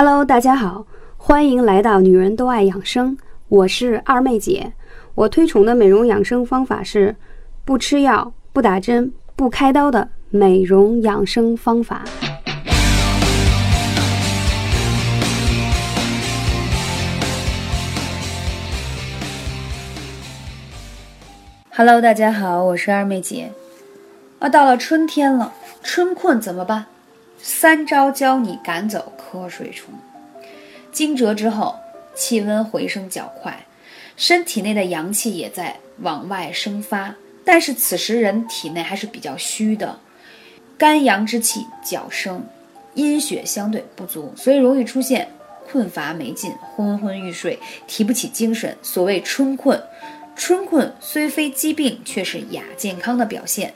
[0.00, 0.86] Hello，大家好，
[1.16, 4.72] 欢迎来到女人都爱养生，我是二妹姐。
[5.16, 7.16] 我推崇的美容养生方法是
[7.64, 12.04] 不吃药、不打针、不开刀的美容养生方法。
[21.74, 23.50] Hello，大家好，我是二妹姐。
[24.38, 25.52] 啊，到了春天了，
[25.82, 26.86] 春困怎么办？
[27.40, 29.94] 三招教你赶走瞌睡虫。
[30.92, 31.76] 惊蛰之后，
[32.14, 33.64] 气温回升较快，
[34.16, 39.98] 身体内的阳气也在往外生发，但是此时人体内还是比较虚的，
[40.76, 42.44] 肝阳之气较盛，
[42.94, 45.28] 阴血相对不足，所以容易出现
[45.70, 48.76] 困乏没劲、昏昏欲睡、提不起精神。
[48.82, 49.80] 所谓春困。
[50.34, 53.74] 春困虽非疾病，却是亚健康的表现。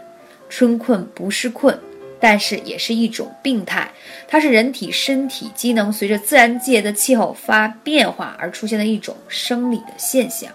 [0.48, 1.76] 春困不是困，
[2.22, 3.90] 但是也是一种病态。
[4.28, 10.48] 它是人体身体机能随着自然界的气候发变化而出现的一种生理的现象。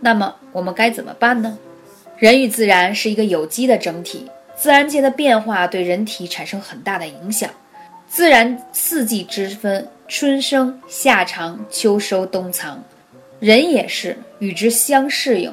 [0.00, 1.56] 那么我们该怎么办呢？
[2.18, 4.26] 人与自然是一个有机的整体，
[4.56, 7.48] 自然界的变化对人体产生很大的影响。
[8.08, 12.82] 自然四季之分，春生、夏长、秋收、冬藏。
[13.38, 15.52] 人也是与之相适应，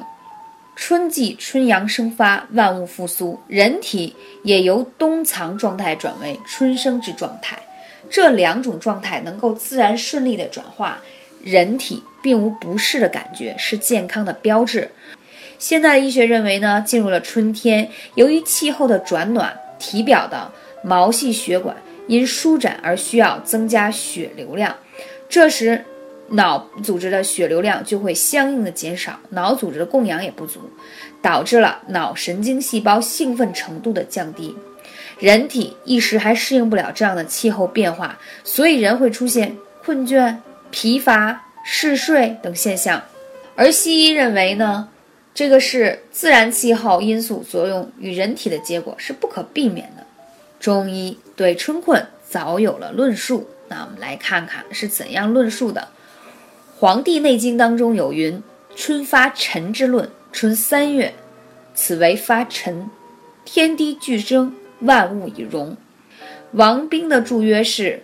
[0.76, 7.58] 春季春阳生发，万物复苏，人体也由冬藏状态转为春生之状态。
[8.10, 11.00] 这两种状态能够自然顺利的转化，
[11.42, 14.90] 人体并无不适的感觉，是健康的标志。
[15.58, 20.50] 现代医学认为呢，进入了春天，由于气候的转暖，体表的
[20.82, 21.76] 毛细血管
[22.08, 24.76] 因舒展而需要增加血流量，
[25.28, 25.84] 这时。
[26.30, 30.60] 脑组织的血流量就会相应的减少，脑组织的供氧也不足，
[31.20, 34.56] 导致了脑神经细胞兴奋程度的降低，
[35.18, 40.36] 人体一时还适应不了这样的气候变化，所以人会出现困倦、
[40.70, 43.02] 疲乏、嗜睡等现象。
[43.54, 44.88] 而西医认为呢，
[45.34, 50.04] 这个是自然气候因素作用与人体的结果，是不可避免的。
[50.58, 55.80] 中医对春困早有了论述，那我们来看看是怎样论述的。
[56.76, 58.42] 《黄帝内经》当中有云
[58.74, 61.14] ：“春发陈之论，春三月，
[61.72, 62.90] 此为发陈，
[63.44, 65.76] 天地俱生，万物以荣。”
[66.50, 68.02] 王冰的注约是：“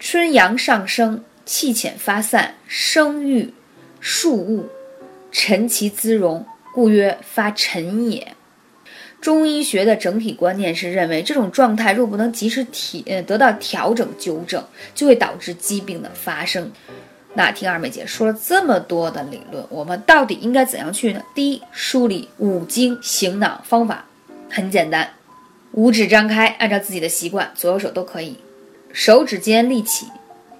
[0.00, 3.54] 春阳上升，气浅发散，生育
[4.00, 4.68] 数物，
[5.30, 8.34] 陈其滋荣，故曰发陈也。”
[9.22, 16.72] 中医学的整体观念是认为，这种状态若不能及时体得到调整纠正，就会导致疾病的发生。
[17.34, 21.22] 那听二妹姐说了这么多的理论，我们到底应该怎样去呢？
[21.34, 24.04] 第一，梳理五经醒脑方法，
[24.50, 25.08] 很简单，
[25.72, 28.36] 五指张开，按照自己的习惯，左右手都可以，
[28.92, 30.06] 手指尖立起，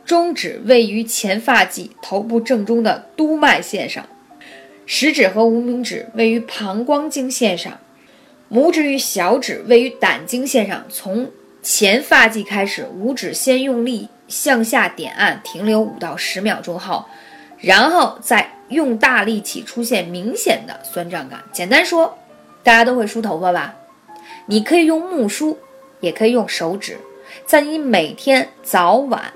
[0.06, 4.08] 中指位于前发际头部正中的督脉线上，
[4.86, 7.78] 食指和无名指位于膀胱经线上，
[8.50, 11.30] 拇指与小指位于胆经线上，从
[11.62, 14.08] 前发际开始，五指先用力。
[14.32, 17.04] 向下点按，停留五到十秒钟后，
[17.58, 21.44] 然后再用大力气，出现明显的酸胀感。
[21.52, 22.16] 简单说，
[22.62, 23.74] 大家都会梳头发吧？
[24.46, 25.58] 你可以用木梳，
[26.00, 26.98] 也可以用手指，
[27.44, 29.34] 在你每天早晚，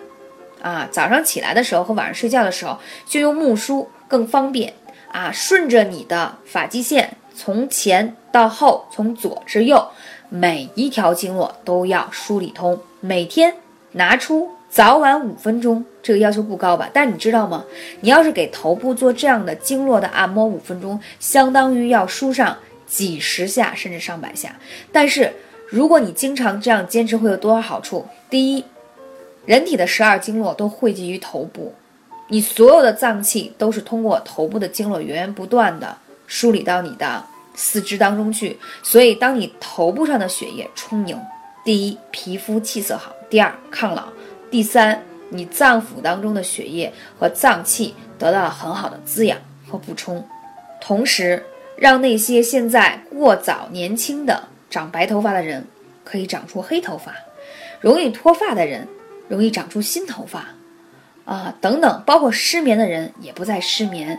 [0.63, 4.73] 啊，早上起来的时候和晚上睡觉的时候，就用木梳更方便
[5.13, 5.31] 啊。
[5.31, 9.87] 顺着你的发际线，从前到后，从左至右，
[10.31, 12.81] 每一条经络都要梳理通。
[13.01, 13.55] 每天
[13.93, 14.56] 拿出。
[14.77, 16.91] 早晚五分钟，这个要求不高吧？
[16.93, 17.65] 但你知道吗？
[18.03, 22.55] 你要是给头部做这样的经络的按摩，五分钟相当于要梳上
[22.87, 24.55] 几十下，甚至上百下。
[24.93, 25.33] 但是
[25.71, 28.05] 如果你经常这样坚持，会有多少好处？
[28.29, 28.63] 第一，
[29.47, 31.73] 人体的十二经络都汇集于头部，
[32.29, 38.59] 你所有的脏器都是通过头部的经络源源不断的梳理到你的四肢当中去。
[38.83, 41.19] 所以，当你头部上的血液充盈，
[41.65, 44.03] 第一，皮肤气色好；第二，抗老。
[44.57, 49.39] 第三，你脏腑当中的血液和脏器得到了很好的滋养
[49.69, 50.27] 和补充，
[50.81, 51.45] 同时
[51.77, 55.67] 让那些现在过早年轻的长白头发的人
[56.05, 57.13] 可以长出黑头发，
[57.83, 58.89] 容易脱发的人
[59.29, 60.47] 容易长出新头发，
[61.27, 64.19] 啊，等等，包括失眠的人也不再失眠，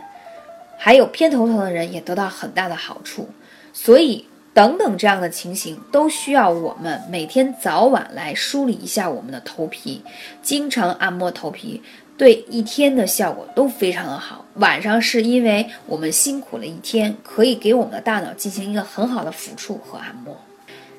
[0.78, 3.28] 还有偏头疼的人也得到很大的好处，
[3.72, 4.27] 所以。
[4.58, 10.02] 等等，这样的情形都需要我们每天早晚来梳理一下我们的头皮，
[10.42, 11.80] 经常按摩头皮，
[12.16, 14.44] 对一天的效果都非常的好。
[14.54, 20.36] 晚上是因为我们辛苦了一天，可以给我们的大脑进行一个很好的抚触和按摩。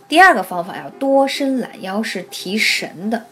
[0.07, 3.25] 第二个方法要多伸懒腰，是提神的。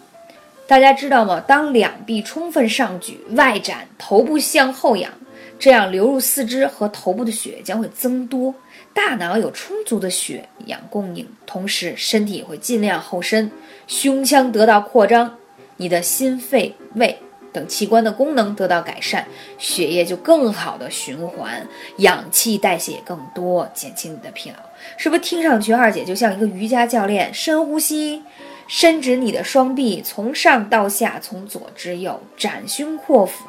[0.67, 1.41] 大家知道吗？
[1.47, 5.09] 当两臂充分上举、外展，头部向后仰，
[5.57, 8.53] 这样流入四肢和头部的血液将会增多，
[8.97, 13.51] 大脑有充足的血氧供应，同时身体也会尽量后伸，
[13.85, 15.37] 胸腔得到扩张，
[15.75, 17.15] 你的心肺胃
[17.53, 19.27] 等器官的功能得到改善，
[19.59, 21.67] 血液就更好的循环，
[21.99, 24.55] 氧气代谢也更多，减轻你的疲劳。
[24.97, 27.31] 是不是听上去二姐就像一个瑜伽教练？
[27.31, 28.23] 深呼吸。
[28.67, 33.45] 伸直你的双臂，从上到下，从左至右，展胸阔腹，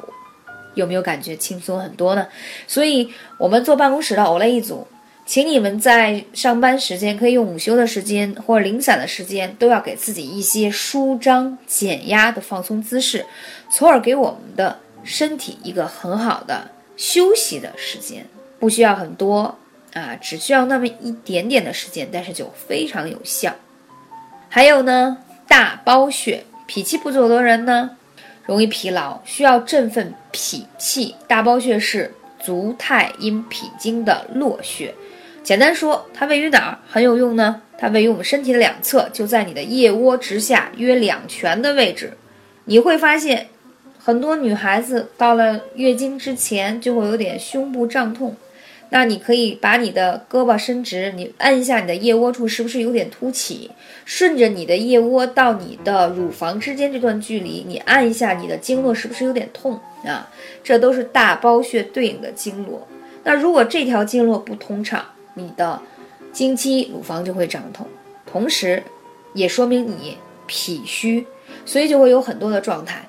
[0.74, 2.28] 有没有感觉轻松很多呢？
[2.68, 4.86] 所以，我们坐办公室的 Olay 一组，
[5.28, 13.26] 请你们在上班时间可以用午休的时间或者零散的时间，都要给自己一些舒张减压的放松姿势，
[13.70, 18.24] 从而给我们的身体一个很好的休息的时间。
[18.58, 19.58] 不需要很多
[19.92, 23.54] 啊，只需要那么一点点的时间，但是就非常有效。
[24.48, 27.90] 还有呢，大包穴，脾气不足的人呢，
[28.46, 31.16] 容易疲劳，需要振奋脾气。
[31.26, 34.94] 大包穴是足太阴脾经的络穴，
[35.48, 37.62] 简单说，它位于哪儿很有用呢？
[37.78, 42.12] 它位于我们身体的两侧，就在你的腋窝直下约两拳的位置。
[42.66, 43.48] 你会发现，
[43.98, 48.36] 很多女孩子到了月经之前就会有点胸部胀痛。
[48.90, 53.70] 那你可以把你的胳膊伸直，你按一下你的腋窝处是不是有点凸起？
[54.04, 60.28] 顺着你的腋窝到你的乳房之间这段距离，你按一下你的经络是不是有点痛啊？
[60.62, 62.86] 这都是大包穴对应的经络。
[63.24, 65.02] 那如果这条经络不通畅，
[65.38, 65.80] 你的
[66.32, 67.86] 经期、乳房就会胀痛，
[68.26, 68.82] 同时
[69.32, 71.26] 也说明你脾虚，
[71.64, 73.06] 所以就会有很多的状态。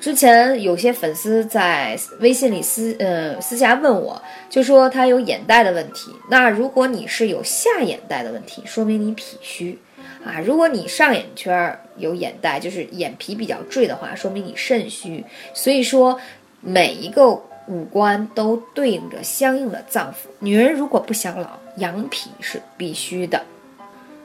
[0.00, 6.10] 之前有些粉丝在微信里私呃私下问我，就说他有眼袋的问题。
[6.28, 9.78] 那如果你是有下眼袋的问题，说明你脾虚
[10.22, 15.24] 啊；如果你上眼圈有眼袋，就是眼皮比较坠的话，说明你肾虚。
[15.54, 16.20] 所以说，
[16.60, 20.28] 每一个五官都对应着相应的脏腑。
[20.38, 23.42] 女人如果不想老，养脾是必须的。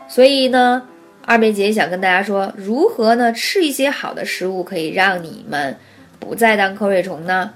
[0.07, 0.88] 所以呢。
[1.25, 3.31] 二妹姐想跟大家说，如何呢？
[3.31, 5.77] 吃一些好的食物可以让你们
[6.19, 7.53] 不再当瞌睡虫呢？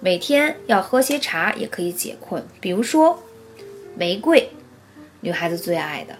[0.00, 3.18] 每天要喝些茶也可以解困，比如说
[3.94, 4.50] 玫瑰，
[5.20, 6.16] 女孩子最爱的，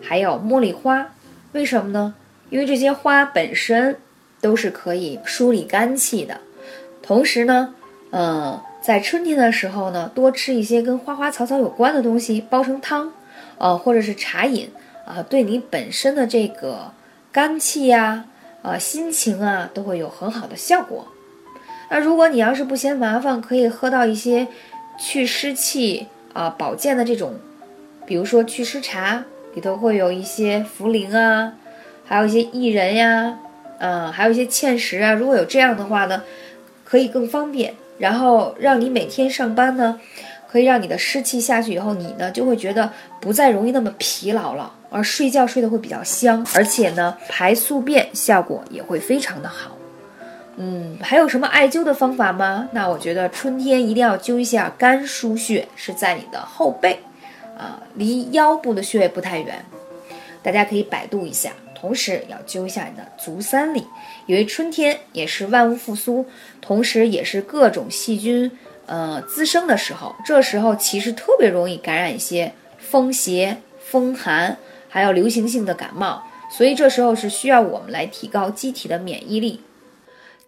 [0.00, 1.14] 还有茉莉花。
[1.50, 2.14] 为什么呢？
[2.50, 3.96] 因为这些花本身
[4.40, 6.40] 都是可以梳理肝气的。
[7.02, 7.74] 同时呢，
[8.18, 13.12] 嗯，在春天的时候呢，多吃一些跟花花草草有关的东西，煲成汤，
[13.58, 14.70] 呃，或者是茶饮。
[15.04, 16.90] 啊，对你本身的这个
[17.30, 18.24] 肝气呀，
[18.62, 21.06] 啊心情啊，都会有很好的效果。
[21.90, 24.48] 那如果你要是不嫌麻烦，可以喝到一些
[24.98, 27.34] 祛湿气啊、保健的这种，
[28.06, 29.24] 比如说祛湿茶，
[29.54, 31.52] 里头会有一些茯苓啊，
[32.06, 33.38] 还有一些薏仁呀，
[33.78, 35.12] 嗯，还有一些芡实啊。
[35.12, 36.24] 如果有这样的话呢，
[36.82, 40.00] 可以更方便，然后让你每天上班呢。
[40.48, 42.90] 可以让你的湿气下去以后，你呢就会觉得
[43.20, 49.76] 不再容易那么疲劳了，而睡觉睡得会比较香，而且呢排宿便效果也会非常的好。
[50.56, 52.68] 嗯，还有什么艾灸的方法吗？
[52.72, 57.00] 那我觉得春天一定要灸一下肝腧穴，是在你的后背，
[57.58, 59.62] 啊，离腰部的穴位不太远，
[60.42, 61.50] 大家可以百度一下。
[61.86, 63.86] 同时要灸一下你的足三里，
[64.26, 66.26] 因为春天也是万物复苏，
[66.60, 68.50] 同时也是各种细菌。
[68.86, 74.56] 呃，滋生的时候，这时候其实特别容易感染一些风邪、风寒，
[74.88, 79.60] 还有流行性的感冒，所以这时候是需要我们来提高机体的免疫力。